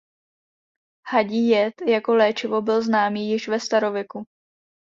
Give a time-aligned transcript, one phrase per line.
[1.11, 4.27] Hadí jed jako léčivo byl známý již ve starověku.